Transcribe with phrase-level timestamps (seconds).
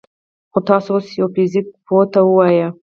[0.51, 2.59] خو تاسو اوس يوه فزيك پوه ته ووايئ: